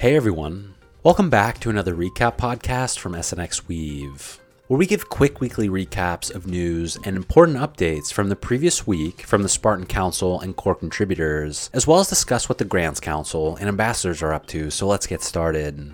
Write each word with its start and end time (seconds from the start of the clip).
Hey 0.00 0.16
everyone, 0.16 0.76
welcome 1.02 1.28
back 1.28 1.60
to 1.60 1.68
another 1.68 1.94
recap 1.94 2.38
podcast 2.38 2.98
from 2.98 3.12
SNX 3.12 3.68
Weave, 3.68 4.40
where 4.66 4.78
we 4.78 4.86
give 4.86 5.10
quick 5.10 5.42
weekly 5.42 5.68
recaps 5.68 6.34
of 6.34 6.46
news 6.46 6.96
and 7.04 7.18
important 7.18 7.58
updates 7.58 8.10
from 8.10 8.30
the 8.30 8.34
previous 8.34 8.86
week 8.86 9.20
from 9.20 9.42
the 9.42 9.48
Spartan 9.50 9.84
Council 9.84 10.40
and 10.40 10.56
core 10.56 10.74
contributors, 10.74 11.68
as 11.74 11.86
well 11.86 12.00
as 12.00 12.08
discuss 12.08 12.48
what 12.48 12.56
the 12.56 12.64
Grants 12.64 12.98
Council 12.98 13.56
and 13.56 13.68
ambassadors 13.68 14.22
are 14.22 14.32
up 14.32 14.46
to. 14.46 14.70
So 14.70 14.86
let's 14.86 15.06
get 15.06 15.20
started. 15.20 15.92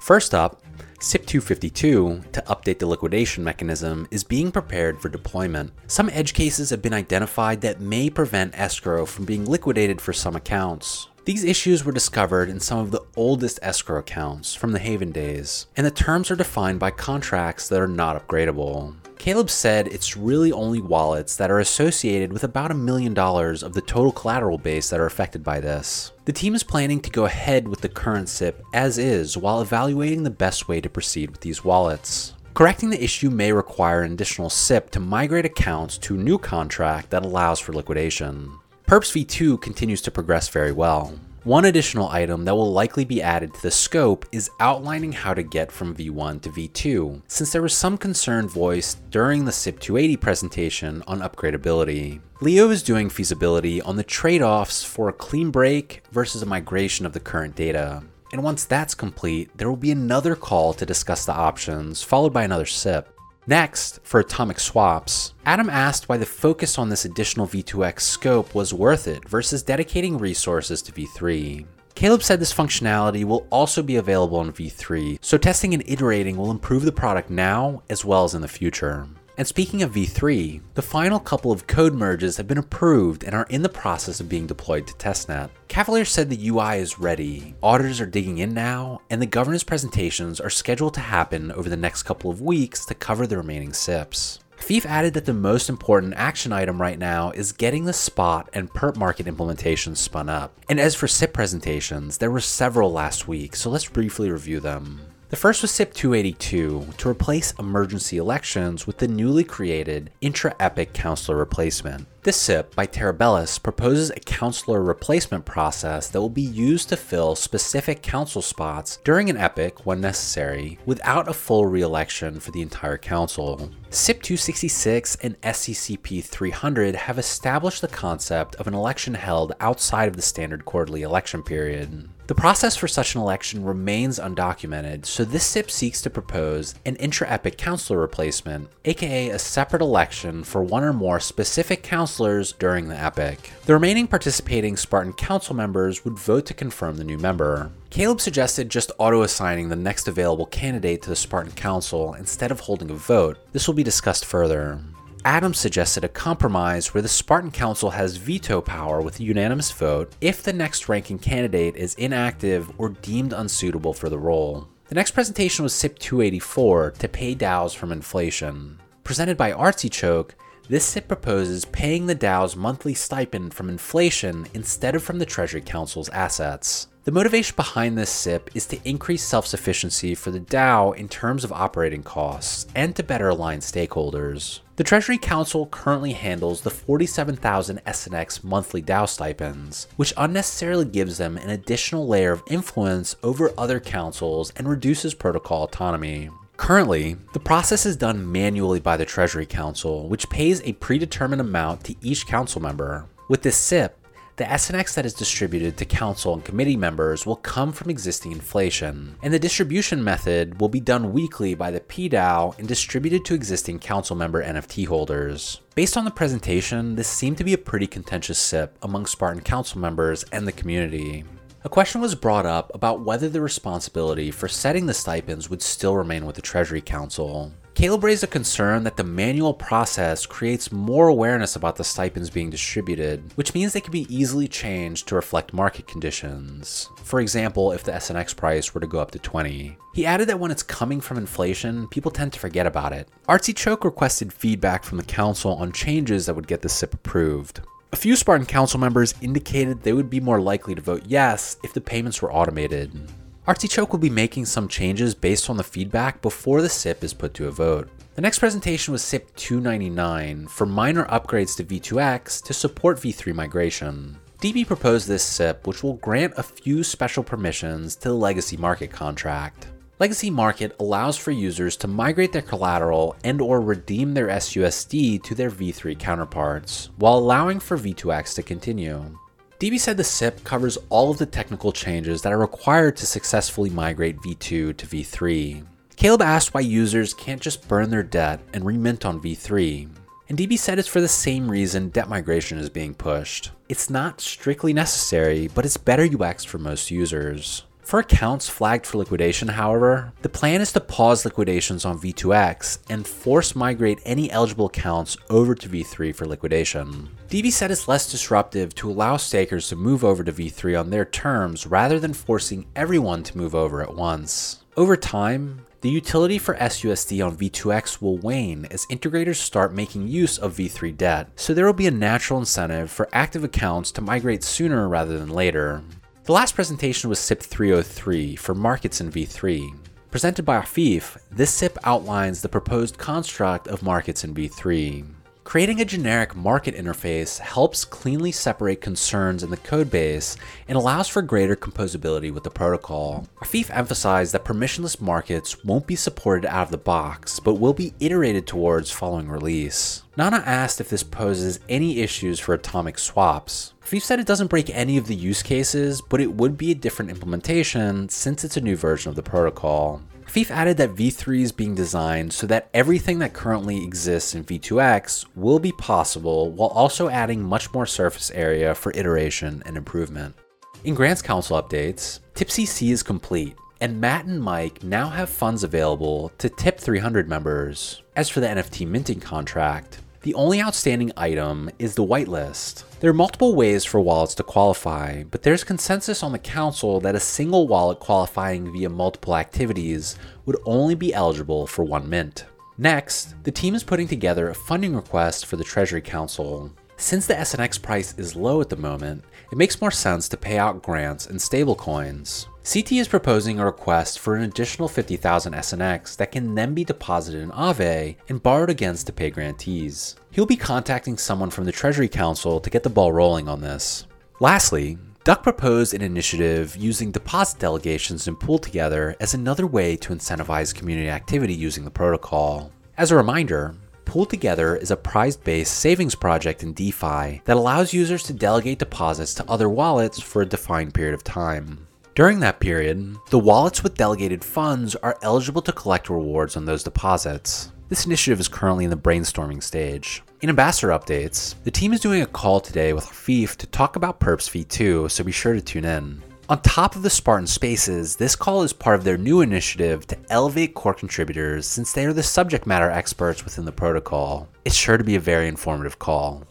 First 0.00 0.34
up, 0.34 0.60
SIP 1.02 1.24
252, 1.24 2.24
to 2.32 2.42
update 2.42 2.78
the 2.78 2.86
liquidation 2.86 3.42
mechanism, 3.42 4.06
is 4.10 4.22
being 4.22 4.52
prepared 4.52 5.00
for 5.00 5.08
deployment. 5.08 5.72
Some 5.86 6.10
edge 6.10 6.34
cases 6.34 6.68
have 6.68 6.82
been 6.82 6.92
identified 6.92 7.62
that 7.62 7.80
may 7.80 8.10
prevent 8.10 8.58
escrow 8.58 9.06
from 9.06 9.24
being 9.24 9.46
liquidated 9.46 9.98
for 9.98 10.12
some 10.12 10.36
accounts. 10.36 11.08
These 11.26 11.44
issues 11.44 11.84
were 11.84 11.92
discovered 11.92 12.48
in 12.48 12.60
some 12.60 12.78
of 12.78 12.90
the 12.90 13.02
oldest 13.14 13.58
escrow 13.60 13.98
accounts 13.98 14.54
from 14.54 14.72
the 14.72 14.80
Havven 14.80 15.12
days, 15.12 15.66
and 15.76 15.86
the 15.86 15.90
terms 15.90 16.30
are 16.30 16.36
defined 16.36 16.80
by 16.80 16.90
contracts 16.90 17.68
that 17.68 17.80
are 17.80 17.86
not 17.86 18.16
upgradable. 18.16 18.94
Caleb 19.18 19.50
said 19.50 19.86
it's 19.88 20.16
really 20.16 20.50
only 20.50 20.80
wallets 20.80 21.36
that 21.36 21.50
are 21.50 21.58
associated 21.58 22.32
with 22.32 22.42
about 22.42 22.70
a 22.70 22.74
million 22.74 23.12
dollars 23.12 23.62
of 23.62 23.74
the 23.74 23.82
total 23.82 24.12
collateral 24.12 24.56
base 24.56 24.88
that 24.88 24.98
are 24.98 25.04
affected 25.04 25.44
by 25.44 25.60
this. 25.60 26.12
The 26.24 26.32
team 26.32 26.54
is 26.54 26.62
planning 26.62 27.00
to 27.00 27.10
go 27.10 27.26
ahead 27.26 27.68
with 27.68 27.82
the 27.82 27.90
current 27.90 28.30
SIP 28.30 28.62
as 28.72 28.96
is 28.96 29.36
while 29.36 29.60
evaluating 29.60 30.22
the 30.22 30.30
best 30.30 30.68
way 30.68 30.80
to 30.80 30.88
proceed 30.88 31.30
with 31.30 31.42
these 31.42 31.62
wallets. 31.62 32.32
Correcting 32.54 32.88
the 32.88 33.04
issue 33.04 33.28
may 33.28 33.52
require 33.52 34.02
an 34.02 34.12
additional 34.12 34.48
SIP 34.48 34.90
to 34.92 35.00
migrate 35.00 35.44
accounts 35.44 35.98
to 35.98 36.14
a 36.14 36.22
new 36.22 36.38
contract 36.38 37.10
that 37.10 37.24
allows 37.24 37.60
for 37.60 37.74
liquidation. 37.74 38.58
Perps 38.90 39.12
v2 39.12 39.60
continues 39.60 40.02
to 40.02 40.10
progress 40.10 40.48
very 40.48 40.72
well. 40.72 41.14
One 41.44 41.66
additional 41.66 42.08
item 42.08 42.44
that 42.44 42.56
will 42.56 42.72
likely 42.72 43.04
be 43.04 43.22
added 43.22 43.54
to 43.54 43.62
the 43.62 43.70
scope 43.70 44.26
is 44.32 44.50
outlining 44.58 45.12
how 45.12 45.32
to 45.32 45.44
get 45.44 45.70
from 45.70 45.94
V1 45.94 46.42
to 46.42 46.48
V2, 46.48 47.22
since 47.28 47.52
there 47.52 47.62
was 47.62 47.72
some 47.72 47.96
concern 47.96 48.48
voiced 48.48 49.08
during 49.12 49.44
the 49.44 49.52
SIP 49.52 49.78
280 49.78 50.16
presentation 50.16 51.04
on 51.06 51.20
upgradability. 51.20 52.18
Leo 52.40 52.68
is 52.70 52.82
doing 52.82 53.08
feasibility 53.08 53.80
on 53.80 53.94
the 53.94 54.02
trade-offs 54.02 54.82
for 54.82 55.08
a 55.08 55.12
clean 55.12 55.52
break 55.52 56.02
versus 56.10 56.42
a 56.42 56.46
migration 56.46 57.06
of 57.06 57.12
the 57.12 57.20
current 57.20 57.54
data. 57.54 58.02
And 58.32 58.42
once 58.42 58.64
that's 58.64 58.96
complete, 58.96 59.56
there 59.56 59.68
will 59.68 59.76
be 59.76 59.92
another 59.92 60.34
call 60.34 60.72
to 60.74 60.84
discuss 60.84 61.24
the 61.24 61.32
options, 61.32 62.02
followed 62.02 62.32
by 62.32 62.42
another 62.42 62.66
SIP. 62.66 63.08
Next, 63.46 64.00
for 64.02 64.20
atomic 64.20 64.60
swaps, 64.60 65.34
Adam 65.46 65.70
asked 65.70 66.08
why 66.08 66.18
the 66.18 66.26
focus 66.26 66.78
on 66.78 66.88
this 66.88 67.04
additional 67.04 67.46
V2X 67.46 68.00
scope 68.00 68.54
was 68.54 68.74
worth 68.74 69.08
it 69.08 69.28
versus 69.28 69.62
dedicating 69.62 70.18
resources 70.18 70.82
to 70.82 70.92
V3. 70.92 71.66
Caleb 71.94 72.22
said 72.22 72.38
this 72.38 72.54
functionality 72.54 73.24
will 73.24 73.46
also 73.50 73.82
be 73.82 73.96
available 73.96 74.40
in 74.40 74.52
V3, 74.52 75.18
so 75.20 75.36
testing 75.36 75.74
and 75.74 75.82
iterating 75.86 76.36
will 76.36 76.50
improve 76.50 76.84
the 76.84 76.92
product 76.92 77.30
now 77.30 77.82
as 77.90 78.04
well 78.04 78.24
as 78.24 78.34
in 78.34 78.42
the 78.42 78.48
future. 78.48 79.08
And 79.40 79.48
speaking 79.48 79.82
of 79.82 79.94
V3, 79.94 80.60
the 80.74 80.82
final 80.82 81.18
couple 81.18 81.50
of 81.50 81.66
code 81.66 81.94
merges 81.94 82.36
have 82.36 82.46
been 82.46 82.58
approved 82.58 83.24
and 83.24 83.34
are 83.34 83.46
in 83.48 83.62
the 83.62 83.70
process 83.70 84.20
of 84.20 84.28
being 84.28 84.46
deployed 84.46 84.86
to 84.86 84.92
testnet. 84.92 85.48
Cavalier 85.66 86.04
said 86.04 86.28
the 86.28 86.48
UI 86.50 86.76
is 86.76 86.98
ready, 86.98 87.54
auditors 87.62 88.02
are 88.02 88.06
digging 88.06 88.36
in 88.36 88.52
now, 88.52 89.00
and 89.08 89.22
the 89.22 89.24
governance 89.24 89.64
presentations 89.64 90.40
are 90.40 90.50
scheduled 90.50 90.92
to 90.92 91.00
happen 91.00 91.52
over 91.52 91.70
the 91.70 91.76
next 91.78 92.02
couple 92.02 92.30
of 92.30 92.42
weeks 92.42 92.84
to 92.84 92.94
cover 92.94 93.26
the 93.26 93.38
remaining 93.38 93.72
SIPs. 93.72 94.40
Fief 94.58 94.84
added 94.84 95.14
that 95.14 95.24
the 95.24 95.32
most 95.32 95.70
important 95.70 96.12
action 96.18 96.52
item 96.52 96.78
right 96.78 96.98
now 96.98 97.30
is 97.30 97.52
getting 97.52 97.86
the 97.86 97.94
spot 97.94 98.50
and 98.52 98.68
perp 98.68 98.96
market 98.96 99.24
implementations 99.24 99.96
spun 99.96 100.28
up. 100.28 100.52
And 100.68 100.78
as 100.78 100.94
for 100.94 101.08
SIP 101.08 101.32
presentations, 101.32 102.18
there 102.18 102.30
were 102.30 102.40
several 102.40 102.92
last 102.92 103.26
week, 103.26 103.56
so 103.56 103.70
let's 103.70 103.88
briefly 103.88 104.30
review 104.30 104.60
them. 104.60 105.00
The 105.30 105.36
first 105.36 105.62
was 105.62 105.70
SIP 105.70 105.94
282 105.94 106.88
to 106.98 107.08
replace 107.08 107.52
emergency 107.52 108.16
elections 108.16 108.84
with 108.88 108.98
the 108.98 109.06
newly 109.06 109.44
created 109.44 110.10
intra 110.20 110.56
epoch 110.58 110.92
counselor 110.92 111.38
replacement. 111.38 112.08
This 112.24 112.36
SIP 112.36 112.74
by 112.74 112.88
Terabellus 112.88 113.62
proposes 113.62 114.10
a 114.10 114.18
counselor 114.18 114.82
replacement 114.82 115.44
process 115.44 116.08
that 116.08 116.20
will 116.20 116.30
be 116.30 116.42
used 116.42 116.88
to 116.88 116.96
fill 116.96 117.36
specific 117.36 118.02
council 118.02 118.42
spots 118.42 118.98
during 119.04 119.30
an 119.30 119.36
epoch 119.36 119.86
when 119.86 120.00
necessary 120.00 120.80
without 120.84 121.28
a 121.28 121.32
full 121.32 121.64
re 121.64 121.80
election 121.80 122.40
for 122.40 122.50
the 122.50 122.60
entire 122.60 122.98
council. 122.98 123.70
SIP 123.90 124.22
266 124.22 125.14
and 125.22 125.40
SCCP 125.42 126.24
300 126.24 126.96
have 126.96 127.20
established 127.20 127.82
the 127.82 127.86
concept 127.86 128.56
of 128.56 128.66
an 128.66 128.74
election 128.74 129.14
held 129.14 129.52
outside 129.60 130.08
of 130.08 130.16
the 130.16 130.22
standard 130.22 130.64
quarterly 130.64 131.02
election 131.02 131.44
period. 131.44 132.08
The 132.30 132.36
process 132.36 132.76
for 132.76 132.86
such 132.86 133.16
an 133.16 133.20
election 133.20 133.64
remains 133.64 134.20
undocumented, 134.20 135.04
so 135.04 135.24
this 135.24 135.44
SIP 135.44 135.68
seeks 135.68 136.00
to 136.02 136.10
propose 136.10 136.76
an 136.86 136.94
intra-epoch 136.94 137.56
counselor 137.56 137.98
replacement, 137.98 138.68
aka 138.84 139.30
a 139.30 139.38
separate 139.40 139.82
election 139.82 140.44
for 140.44 140.62
one 140.62 140.84
or 140.84 140.92
more 140.92 141.18
specific 141.18 141.82
counselors 141.82 142.52
during 142.52 142.86
the 142.86 142.96
epoch. 142.96 143.40
The 143.66 143.74
remaining 143.74 144.06
participating 144.06 144.76
Spartan 144.76 145.14
council 145.14 145.56
members 145.56 146.04
would 146.04 146.20
vote 146.20 146.46
to 146.46 146.54
confirm 146.54 146.98
the 146.98 147.02
new 147.02 147.18
member. 147.18 147.72
Caleb 147.90 148.20
suggested 148.20 148.70
just 148.70 148.92
auto-assigning 148.98 149.68
the 149.68 149.74
next 149.74 150.06
available 150.06 150.46
candidate 150.46 151.02
to 151.02 151.10
the 151.10 151.16
Spartan 151.16 151.50
Council 151.54 152.14
instead 152.14 152.52
of 152.52 152.60
holding 152.60 152.90
a 152.90 152.94
vote. 152.94 153.38
This 153.50 153.66
will 153.66 153.74
be 153.74 153.82
discussed 153.82 154.24
further. 154.24 154.78
Adam 155.24 155.52
suggested 155.52 156.02
a 156.02 156.08
compromise 156.08 156.94
where 156.94 157.02
the 157.02 157.08
Spartan 157.08 157.50
Council 157.50 157.90
has 157.90 158.16
veto 158.16 158.60
power 158.60 159.02
with 159.02 159.20
a 159.20 159.22
unanimous 159.22 159.70
vote 159.70 160.14
if 160.20 160.42
the 160.42 160.52
next 160.52 160.88
ranking 160.88 161.18
candidate 161.18 161.76
is 161.76 161.94
inactive 161.94 162.70
or 162.78 162.88
deemed 162.88 163.34
unsuitable 163.34 163.92
for 163.92 164.08
the 164.08 164.18
role. 164.18 164.68
The 164.88 164.94
next 164.94 165.10
presentation 165.10 165.62
was 165.62 165.74
SIP 165.74 165.98
284 165.98 166.92
to 166.92 167.08
pay 167.08 167.34
DAOs 167.34 167.74
from 167.74 167.92
inflation. 167.92 168.80
Presented 169.04 169.36
by 169.36 169.52
Artichoke, 169.52 170.34
this 170.68 170.86
SIP 170.86 171.08
proposes 171.08 171.64
paying 171.66 172.06
the 172.06 172.14
DAO's 172.14 172.56
monthly 172.56 172.94
stipend 172.94 173.52
from 173.52 173.68
inflation 173.68 174.46
instead 174.54 174.94
of 174.94 175.02
from 175.02 175.18
the 175.18 175.26
Treasury 175.26 175.60
Council's 175.60 176.08
assets. 176.10 176.86
The 177.04 177.12
motivation 177.12 177.56
behind 177.56 177.96
this 177.96 178.10
SIP 178.10 178.50
is 178.54 178.66
to 178.66 178.78
increase 178.86 179.22
self 179.22 179.46
sufficiency 179.46 180.14
for 180.14 180.30
the 180.30 180.38
DAO 180.38 180.94
in 180.94 181.08
terms 181.08 181.44
of 181.44 181.52
operating 181.52 182.02
costs 182.02 182.66
and 182.74 182.94
to 182.94 183.02
better 183.02 183.30
align 183.30 183.60
stakeholders. 183.60 184.60
The 184.76 184.84
Treasury 184.84 185.16
Council 185.16 185.64
currently 185.66 186.12
handles 186.12 186.60
the 186.60 186.68
47,000 186.68 187.80
SNX 187.86 188.44
monthly 188.44 188.82
DAO 188.82 189.08
stipends, 189.08 189.88
which 189.96 190.12
unnecessarily 190.18 190.84
gives 190.84 191.16
them 191.16 191.38
an 191.38 191.48
additional 191.48 192.06
layer 192.06 192.32
of 192.32 192.42
influence 192.48 193.16
over 193.22 193.50
other 193.56 193.80
councils 193.80 194.52
and 194.56 194.68
reduces 194.68 195.14
protocol 195.14 195.64
autonomy. 195.64 196.28
Currently, 196.58 197.16
the 197.32 197.40
process 197.40 197.86
is 197.86 197.96
done 197.96 198.30
manually 198.30 198.78
by 198.78 198.98
the 198.98 199.06
Treasury 199.06 199.46
Council, 199.46 200.06
which 200.06 200.28
pays 200.28 200.60
a 200.62 200.74
predetermined 200.74 201.40
amount 201.40 201.84
to 201.84 201.94
each 202.02 202.26
council 202.26 202.60
member. 202.60 203.06
With 203.30 203.40
this 203.40 203.56
SIP, 203.56 203.96
the 204.40 204.46
SNX 204.46 204.94
that 204.94 205.04
is 205.04 205.12
distributed 205.12 205.76
to 205.76 205.84
council 205.84 206.32
and 206.32 206.42
committee 206.42 206.74
members 206.74 207.26
will 207.26 207.36
come 207.36 207.72
from 207.72 207.90
existing 207.90 208.32
inflation, 208.32 209.14
and 209.22 209.34
the 209.34 209.38
distribution 209.38 210.02
method 210.02 210.58
will 210.62 210.70
be 210.70 210.80
done 210.80 211.12
weekly 211.12 211.54
by 211.54 211.70
the 211.70 211.80
PDAO 211.80 212.58
and 212.58 212.66
distributed 212.66 213.22
to 213.26 213.34
existing 213.34 213.78
council 213.78 214.16
member 214.16 214.42
NFT 214.42 214.86
holders. 214.86 215.60
Based 215.74 215.94
on 215.94 216.06
the 216.06 216.10
presentation, 216.10 216.96
this 216.96 217.06
seemed 217.06 217.36
to 217.36 217.44
be 217.44 217.52
a 217.52 217.58
pretty 217.58 217.86
contentious 217.86 218.38
SIP 218.38 218.78
among 218.80 219.04
Spartan 219.04 219.42
council 219.42 219.78
members 219.78 220.24
and 220.32 220.48
the 220.48 220.52
community. 220.52 221.22
A 221.64 221.68
question 221.68 222.00
was 222.00 222.14
brought 222.14 222.46
up 222.46 222.74
about 222.74 223.02
whether 223.02 223.28
the 223.28 223.42
responsibility 223.42 224.30
for 224.30 224.48
setting 224.48 224.86
the 224.86 224.94
stipends 224.94 225.50
would 225.50 225.60
still 225.60 225.94
remain 225.94 226.24
with 226.24 226.36
the 226.36 226.40
Treasury 226.40 226.80
Council. 226.80 227.52
Caleb 227.80 228.04
raised 228.04 228.22
a 228.22 228.26
concern 228.26 228.84
that 228.84 228.98
the 228.98 229.04
manual 229.04 229.54
process 229.54 230.26
creates 230.26 230.70
more 230.70 231.08
awareness 231.08 231.56
about 231.56 231.76
the 231.76 231.82
stipends 231.82 232.28
being 232.28 232.50
distributed, 232.50 233.22
which 233.36 233.54
means 233.54 233.72
they 233.72 233.80
can 233.80 233.90
be 233.90 234.06
easily 234.14 234.46
changed 234.46 235.08
to 235.08 235.14
reflect 235.14 235.54
market 235.54 235.86
conditions. 235.86 236.90
For 237.02 237.20
example, 237.20 237.72
if 237.72 237.82
the 237.82 237.92
SNX 237.92 238.36
price 238.36 238.74
were 238.74 238.82
to 238.82 238.86
go 238.86 238.98
up 238.98 239.12
to 239.12 239.18
20. 239.18 239.78
He 239.94 240.04
added 240.04 240.28
that 240.28 240.38
when 240.38 240.50
it's 240.50 240.62
coming 240.62 241.00
from 241.00 241.16
inflation, 241.16 241.88
people 241.88 242.10
tend 242.10 242.34
to 242.34 242.38
forget 242.38 242.66
about 242.66 242.92
it. 242.92 243.08
Artichoke 243.28 243.86
requested 243.86 244.30
feedback 244.30 244.84
from 244.84 244.98
the 244.98 245.04
council 245.04 245.54
on 245.54 245.72
changes 245.72 246.26
that 246.26 246.34
would 246.34 246.48
get 246.48 246.60
the 246.60 246.68
SIP 246.68 246.92
approved. 246.92 247.62
A 247.94 247.96
few 247.96 248.14
Spartan 248.14 248.46
council 248.46 248.78
members 248.78 249.14
indicated 249.22 249.82
they 249.82 249.94
would 249.94 250.10
be 250.10 250.20
more 250.20 250.38
likely 250.38 250.74
to 250.74 250.82
vote 250.82 251.04
yes 251.06 251.56
if 251.64 251.72
the 251.72 251.80
payments 251.80 252.20
were 252.20 252.30
automated. 252.30 253.10
Artichoke 253.50 253.90
will 253.90 253.98
be 253.98 254.08
making 254.08 254.46
some 254.46 254.68
changes 254.68 255.12
based 255.12 255.50
on 255.50 255.56
the 255.56 255.64
feedback 255.64 256.22
before 256.22 256.62
the 256.62 256.68
SIP 256.68 257.02
is 257.02 257.12
put 257.12 257.34
to 257.34 257.48
a 257.48 257.50
vote. 257.50 257.90
The 258.14 258.22
next 258.22 258.38
presentation 258.38 258.92
was 258.92 259.02
SIP 259.02 259.34
299 259.34 260.46
for 260.46 260.66
minor 260.66 261.04
upgrades 261.06 261.56
to 261.56 261.64
V2X 261.64 262.44
to 262.44 262.54
support 262.54 262.98
V3 262.98 263.34
migration. 263.34 264.16
DB 264.40 264.64
proposed 264.64 265.08
this 265.08 265.24
SIP, 265.24 265.66
which 265.66 265.82
will 265.82 265.94
grant 265.94 266.32
a 266.36 266.44
few 266.44 266.84
special 266.84 267.24
permissions 267.24 267.96
to 267.96 268.10
the 268.10 268.14
legacy 268.14 268.56
market 268.56 268.92
contract. 268.92 269.66
Legacy 269.98 270.30
Market 270.30 270.76
allows 270.78 271.16
for 271.16 271.32
users 271.32 271.76
to 271.78 271.88
migrate 271.88 272.32
their 272.32 272.42
collateral 272.42 273.16
and 273.24 273.40
or 273.40 273.60
redeem 273.60 274.14
their 274.14 274.28
SUSD 274.28 275.24
to 275.24 275.34
their 275.34 275.50
V3 275.50 275.98
counterparts, 275.98 276.90
while 276.98 277.18
allowing 277.18 277.58
for 277.58 277.76
V2X 277.76 278.36
to 278.36 278.44
continue. 278.44 279.18
DB 279.60 279.78
said 279.78 279.98
the 279.98 280.04
SIP 280.04 280.42
covers 280.42 280.78
all 280.88 281.10
of 281.10 281.18
the 281.18 281.26
technical 281.26 281.70
changes 281.70 282.22
that 282.22 282.32
are 282.32 282.38
required 282.38 282.96
to 282.96 283.04
successfully 283.04 283.68
migrate 283.68 284.16
V2 284.22 284.74
to 284.74 284.86
V3. 284.86 285.62
Caleb 285.96 286.22
asked 286.22 286.54
why 286.54 286.62
users 286.62 287.12
can't 287.12 287.42
just 287.42 287.68
burn 287.68 287.90
their 287.90 288.02
debt 288.02 288.40
and 288.54 288.64
remint 288.64 289.04
on 289.04 289.20
V3. 289.20 289.86
And 290.30 290.38
DB 290.38 290.58
said 290.58 290.78
it's 290.78 290.88
for 290.88 291.02
the 291.02 291.08
same 291.08 291.50
reason 291.50 291.90
debt 291.90 292.08
migration 292.08 292.56
is 292.56 292.70
being 292.70 292.94
pushed. 292.94 293.50
It's 293.68 293.90
not 293.90 294.22
strictly 294.22 294.72
necessary, 294.72 295.48
but 295.48 295.66
it's 295.66 295.76
better 295.76 296.08
UX 296.08 296.42
for 296.42 296.56
most 296.56 296.90
users. 296.90 297.64
For 297.90 297.98
accounts 297.98 298.48
flagged 298.48 298.86
for 298.86 298.98
liquidation, 298.98 299.48
however, 299.48 300.12
the 300.22 300.28
plan 300.28 300.60
is 300.60 300.72
to 300.74 300.80
pause 300.80 301.24
liquidations 301.24 301.84
on 301.84 301.98
V2X 301.98 302.78
and 302.88 303.04
force 303.04 303.56
migrate 303.56 303.98
any 304.04 304.30
eligible 304.30 304.66
accounts 304.66 305.16
over 305.28 305.56
to 305.56 305.68
V3 305.68 306.14
for 306.14 306.24
liquidation. 306.24 307.08
DB 307.28 307.50
said 307.50 307.72
it's 307.72 307.88
less 307.88 308.08
disruptive 308.08 308.76
to 308.76 308.88
allow 308.88 309.16
stakers 309.16 309.66
to 309.70 309.74
move 309.74 310.04
over 310.04 310.22
to 310.22 310.30
V3 310.30 310.78
on 310.78 310.90
their 310.90 311.04
terms 311.04 311.66
rather 311.66 311.98
than 311.98 312.12
forcing 312.14 312.64
everyone 312.76 313.24
to 313.24 313.36
move 313.36 313.56
over 313.56 313.82
at 313.82 313.96
once. 313.96 314.62
Over 314.76 314.96
time, 314.96 315.66
the 315.80 315.90
utility 315.90 316.38
for 316.38 316.54
SUSD 316.54 317.26
on 317.26 317.36
V2X 317.36 318.00
will 318.00 318.18
wane 318.18 318.68
as 318.70 318.86
integrators 318.86 319.36
start 319.36 319.74
making 319.74 320.06
use 320.06 320.38
of 320.38 320.54
V3 320.54 320.96
debt, 320.96 321.30
so 321.34 321.52
there 321.52 321.66
will 321.66 321.72
be 321.72 321.88
a 321.88 321.90
natural 321.90 322.38
incentive 322.38 322.88
for 322.88 323.08
active 323.12 323.42
accounts 323.42 323.90
to 323.90 324.00
migrate 324.00 324.44
sooner 324.44 324.88
rather 324.88 325.18
than 325.18 325.30
later. 325.30 325.82
The 326.30 326.34
last 326.34 326.54
presentation 326.54 327.10
was 327.10 327.18
SIP 327.18 327.42
303 327.42 328.36
for 328.36 328.54
markets 328.54 329.00
in 329.00 329.10
V3. 329.10 329.76
Presented 330.12 330.44
by 330.44 330.60
Afif, 330.60 331.20
this 331.28 331.50
SIP 331.50 331.76
outlines 331.82 332.40
the 332.40 332.48
proposed 332.48 332.98
construct 332.98 333.66
of 333.66 333.82
markets 333.82 334.22
in 334.22 334.32
V3. 334.32 335.06
Creating 335.42 335.80
a 335.80 335.84
generic 335.84 336.36
market 336.36 336.76
interface 336.76 337.38
helps 337.38 337.84
cleanly 337.84 338.30
separate 338.30 338.80
concerns 338.80 339.42
in 339.42 339.50
the 339.50 339.56
codebase 339.56 340.36
and 340.68 340.76
allows 340.76 341.08
for 341.08 341.22
greater 341.22 341.56
composability 341.56 342.32
with 342.32 342.44
the 342.44 342.50
protocol. 342.50 343.26
Afif 343.40 343.74
emphasized 343.74 344.32
that 344.32 344.44
permissionless 344.44 345.00
markets 345.00 345.64
won't 345.64 345.86
be 345.86 345.96
supported 345.96 346.46
out 346.46 346.66
of 346.66 346.70
the 346.70 346.78
box, 346.78 347.40
but 347.40 347.54
will 347.54 347.72
be 347.72 347.94
iterated 347.98 348.46
towards 348.46 348.90
following 348.90 349.28
release. 349.28 350.02
Nana 350.16 350.42
asked 350.44 350.80
if 350.80 350.90
this 350.90 351.02
poses 351.02 351.58
any 351.68 352.00
issues 352.00 352.38
for 352.38 352.54
atomic 352.54 352.98
swaps. 352.98 353.72
Afif 353.82 354.02
said 354.02 354.20
it 354.20 354.26
doesn't 354.26 354.50
break 354.50 354.70
any 354.70 354.98
of 354.98 355.06
the 355.06 355.16
use 355.16 355.42
cases, 355.42 356.00
but 356.00 356.20
it 356.20 356.34
would 356.34 356.58
be 356.58 356.70
a 356.70 356.76
different 356.76 357.10
implementation 357.10 358.08
since 358.08 358.44
it's 358.44 358.58
a 358.58 358.60
new 358.60 358.76
version 358.76 359.08
of 359.08 359.16
the 359.16 359.22
protocol. 359.22 360.02
Afif 360.30 360.52
added 360.52 360.76
that 360.76 360.94
V3 360.94 361.40
is 361.40 361.50
being 361.50 361.74
designed 361.74 362.32
so 362.32 362.46
that 362.46 362.68
everything 362.72 363.18
that 363.18 363.32
currently 363.32 363.82
exists 363.82 364.32
in 364.32 364.44
V2X 364.44 365.26
will 365.34 365.58
be 365.58 365.72
possible 365.72 366.52
while 366.52 366.68
also 366.68 367.08
adding 367.08 367.42
much 367.42 367.74
more 367.74 367.84
surface 367.84 368.30
area 368.30 368.72
for 368.72 368.92
iteration 368.94 369.60
and 369.66 369.76
improvement. 369.76 370.36
In 370.84 370.94
Grants 370.94 371.20
Council 371.20 371.60
updates, 371.60 372.20
TipCC 372.36 372.92
is 372.92 373.02
complete, 373.02 373.56
and 373.80 374.00
Matt 374.00 374.26
and 374.26 374.40
Mike 374.40 374.84
now 374.84 375.08
have 375.08 375.28
funds 375.28 375.64
available 375.64 376.30
to 376.38 376.48
tip 376.48 376.78
300 376.78 377.28
members. 377.28 378.00
As 378.14 378.28
for 378.28 378.38
the 378.38 378.46
NFT 378.46 378.86
minting 378.86 379.18
contract, 379.18 379.98
the 380.22 380.34
only 380.34 380.60
outstanding 380.60 381.12
item 381.16 381.70
is 381.78 381.94
the 381.94 382.04
whitelist. 382.04 382.84
There 383.00 383.08
are 383.08 383.14
multiple 383.14 383.54
ways 383.54 383.86
for 383.86 384.00
wallets 384.00 384.34
to 384.34 384.42
qualify, 384.42 385.22
but 385.22 385.42
there's 385.42 385.64
consensus 385.64 386.22
on 386.22 386.32
the 386.32 386.38
council 386.38 387.00
that 387.00 387.14
a 387.14 387.20
single 387.20 387.66
wallet 387.66 388.00
qualifying 388.00 388.70
via 388.70 388.90
multiple 388.90 389.34
activities 389.34 390.16
would 390.44 390.58
only 390.66 390.94
be 390.94 391.14
eligible 391.14 391.66
for 391.66 391.84
one 391.84 392.10
mint. 392.10 392.44
Next, 392.76 393.34
the 393.44 393.50
team 393.50 393.74
is 393.74 393.82
putting 393.82 394.08
together 394.08 394.50
a 394.50 394.54
funding 394.54 394.94
request 394.94 395.46
for 395.46 395.56
the 395.56 395.64
Treasury 395.64 396.02
Council. 396.02 396.70
Since 396.98 397.26
the 397.26 397.34
SNX 397.34 397.80
price 397.80 398.14
is 398.18 398.36
low 398.36 398.60
at 398.60 398.68
the 398.68 398.76
moment, 398.76 399.24
it 399.50 399.56
makes 399.56 399.80
more 399.80 399.90
sense 399.90 400.28
to 400.28 400.36
pay 400.36 400.58
out 400.58 400.82
grants 400.82 401.28
and 401.28 401.38
stablecoins. 401.38 402.44
CT 402.62 402.92
is 402.92 403.08
proposing 403.08 403.58
a 403.58 403.64
request 403.64 404.18
for 404.18 404.36
an 404.36 404.42
additional 404.42 404.86
50,000 404.86 405.54
SNX 405.54 406.14
that 406.16 406.30
can 406.30 406.54
then 406.54 406.74
be 406.74 406.84
deposited 406.84 407.40
in 407.40 407.50
Aave 407.52 408.16
and 408.28 408.42
borrowed 408.42 408.68
against 408.68 409.06
to 409.06 409.14
pay 409.14 409.30
grantees. 409.30 410.16
He'll 410.30 410.44
be 410.44 410.56
contacting 410.56 411.16
someone 411.16 411.48
from 411.48 411.64
the 411.64 411.72
Treasury 411.72 412.08
Council 412.08 412.60
to 412.60 412.70
get 412.70 412.82
the 412.82 412.90
ball 412.90 413.12
rolling 413.12 413.48
on 413.48 413.62
this. 413.62 414.06
Lastly, 414.40 414.98
Duck 415.24 415.42
proposed 415.42 415.94
an 415.94 416.02
initiative 416.02 416.76
using 416.76 417.10
deposit 417.10 417.58
delegations 417.58 418.28
and 418.28 418.38
PoolTogether 418.38 419.16
as 419.20 419.32
another 419.32 419.66
way 419.66 419.96
to 419.96 420.12
incentivize 420.12 420.74
community 420.74 421.08
activity 421.08 421.54
using 421.54 421.84
the 421.84 421.90
protocol. 421.90 422.72
As 422.98 423.10
a 423.10 423.16
reminder, 423.16 423.74
PoolTogether 424.04 424.80
is 424.80 424.90
a 424.90 424.96
prize 424.96 425.36
based 425.36 425.78
savings 425.78 426.14
project 426.14 426.62
in 426.62 426.74
DeFi 426.74 427.40
that 427.44 427.56
allows 427.56 427.94
users 427.94 428.22
to 428.24 428.34
delegate 428.34 428.78
deposits 428.78 429.32
to 429.34 429.50
other 429.50 429.68
wallets 429.68 430.20
for 430.20 430.42
a 430.42 430.46
defined 430.46 430.92
period 430.92 431.14
of 431.14 431.24
time. 431.24 431.86
During 432.16 432.40
that 432.40 432.58
period, 432.58 433.16
the 433.30 433.38
wallets 433.38 433.84
with 433.84 433.96
delegated 433.96 434.44
funds 434.44 434.96
are 434.96 435.16
eligible 435.22 435.62
to 435.62 435.72
collect 435.72 436.10
rewards 436.10 436.56
on 436.56 436.64
those 436.64 436.82
deposits. 436.82 437.70
This 437.88 438.04
initiative 438.04 438.40
is 438.40 438.48
currently 438.48 438.84
in 438.84 438.90
the 438.90 438.96
brainstorming 438.96 439.62
stage. 439.62 440.22
In 440.40 440.48
Ambassador 440.48 440.88
updates, 440.88 441.54
the 441.62 441.70
team 441.70 441.92
is 441.92 442.00
doing 442.00 442.22
a 442.22 442.26
call 442.26 442.60
today 442.60 442.92
with 442.92 443.04
Afif 443.04 443.56
to 443.56 443.66
talk 443.68 443.94
about 443.94 444.18
Perps 444.18 444.50
v2, 444.50 445.08
so 445.08 445.22
be 445.22 445.30
sure 445.30 445.54
to 445.54 445.60
tune 445.60 445.84
in. 445.84 446.20
On 446.48 446.60
top 446.62 446.96
of 446.96 447.02
the 447.02 447.10
Spartan 447.10 447.46
Spaces, 447.46 448.16
this 448.16 448.34
call 448.34 448.64
is 448.64 448.72
part 448.72 448.98
of 448.98 449.04
their 449.04 449.16
new 449.16 449.40
initiative 449.40 450.04
to 450.08 450.18
elevate 450.30 450.74
core 450.74 450.94
contributors 450.94 451.64
since 451.64 451.92
they 451.92 452.04
are 452.06 452.12
the 452.12 452.24
subject 452.24 452.66
matter 452.66 452.90
experts 452.90 453.44
within 453.44 453.64
the 453.64 453.70
protocol. 453.70 454.48
It's 454.64 454.74
sure 454.74 454.98
to 454.98 455.04
be 455.04 455.14
a 455.14 455.20
very 455.20 455.46
informative 455.46 456.00
call. 456.00 456.42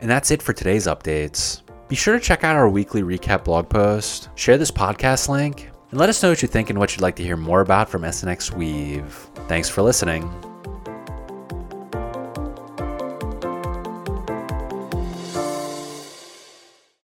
And 0.00 0.10
that's 0.10 0.30
it 0.30 0.40
for 0.40 0.54
today's 0.54 0.86
updates. 0.86 1.60
Be 1.88 1.94
sure 1.94 2.14
to 2.18 2.20
check 2.20 2.42
out 2.42 2.56
our 2.56 2.68
weekly 2.68 3.02
recap 3.02 3.44
blog 3.44 3.68
post, 3.68 4.28
share 4.34 4.58
this 4.58 4.72
podcast 4.72 5.28
link, 5.28 5.70
and 5.90 6.00
let 6.00 6.08
us 6.08 6.20
know 6.22 6.30
what 6.30 6.42
you 6.42 6.48
think 6.48 6.68
and 6.68 6.78
what 6.78 6.92
you'd 6.92 7.02
like 7.02 7.16
to 7.16 7.22
hear 7.22 7.36
more 7.36 7.60
about 7.60 7.88
from 7.88 8.02
SNX 8.02 8.52
Weave. 8.52 9.12
Thanks 9.46 9.68
for 9.68 9.82
listening. 9.82 10.28